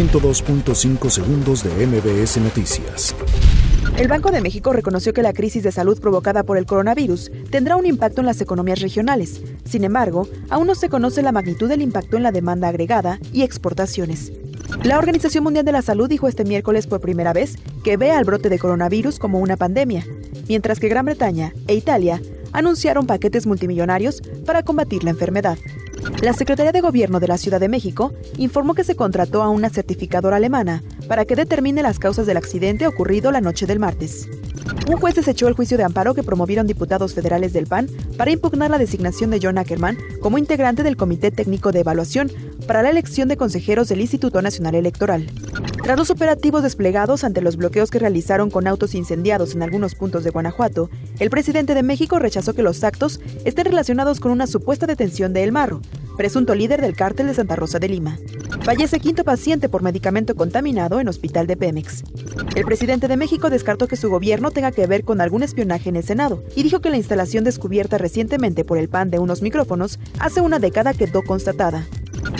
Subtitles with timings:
[0.00, 3.14] 102.5 segundos de MBS Noticias.
[3.98, 7.76] El Banco de México reconoció que la crisis de salud provocada por el coronavirus tendrá
[7.76, 9.42] un impacto en las economías regionales.
[9.66, 13.42] Sin embargo, aún no se conoce la magnitud del impacto en la demanda agregada y
[13.42, 14.32] exportaciones.
[14.84, 18.24] La Organización Mundial de la Salud dijo este miércoles por primera vez que ve al
[18.24, 20.06] brote de coronavirus como una pandemia,
[20.48, 22.22] mientras que Gran Bretaña e Italia
[22.52, 25.58] anunciaron paquetes multimillonarios para combatir la enfermedad.
[26.22, 29.70] La Secretaría de Gobierno de la Ciudad de México informó que se contrató a una
[29.70, 34.28] certificadora alemana para que determine las causas del accidente ocurrido la noche del martes.
[34.86, 38.70] Un juez desechó el juicio de amparo que promovieron diputados federales del PAN para impugnar
[38.70, 42.30] la designación de John Ackerman como integrante del Comité Técnico de Evaluación
[42.66, 45.26] para la elección de consejeros del Instituto Nacional Electoral.
[45.82, 50.24] Tras los operativos desplegados ante los bloqueos que realizaron con autos incendiados en algunos puntos
[50.24, 54.86] de Guanajuato, el presidente de México rechazó que los actos estén relacionados con una supuesta
[54.86, 55.80] detención de El Marro,
[56.18, 58.18] presunto líder del cártel de Santa Rosa de Lima.
[58.62, 62.04] Fallece quinto paciente por medicamento contaminado en hospital de Pemex.
[62.54, 65.96] El presidente de México descartó que su gobierno tenga que ver con algún espionaje en
[65.96, 69.98] el Senado y dijo que la instalación descubierta recientemente por el PAN de unos micrófonos
[70.18, 71.86] hace una década quedó constatada.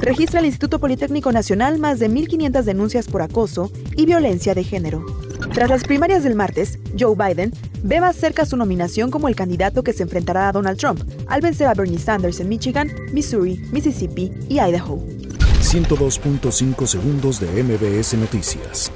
[0.00, 5.04] Registra el Instituto Politécnico Nacional más de 1.500 denuncias por acoso y violencia de género.
[5.52, 9.82] Tras las primarias del martes, Joe Biden ve más cerca su nominación como el candidato
[9.82, 14.32] que se enfrentará a Donald Trump al vencer a Bernie Sanders en Michigan, Missouri, Mississippi
[14.48, 15.04] y Idaho.
[15.60, 18.90] 102.5 segundos de MBS Noticias.